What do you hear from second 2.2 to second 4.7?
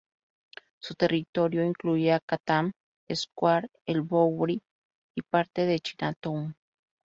Chatham Square, el Bowery